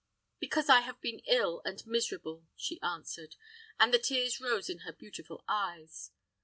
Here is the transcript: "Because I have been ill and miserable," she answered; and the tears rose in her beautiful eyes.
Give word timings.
"Because 0.39 0.67
I 0.67 0.79
have 0.79 0.99
been 0.99 1.19
ill 1.27 1.61
and 1.63 1.85
miserable," 1.85 2.47
she 2.55 2.81
answered; 2.81 3.35
and 3.79 3.93
the 3.93 3.99
tears 3.99 4.41
rose 4.41 4.67
in 4.67 4.79
her 4.79 4.93
beautiful 4.93 5.43
eyes. 5.47 6.09